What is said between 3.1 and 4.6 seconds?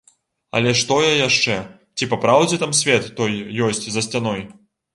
той ёсць за сцяной?